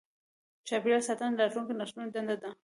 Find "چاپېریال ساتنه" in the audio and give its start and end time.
0.67-1.31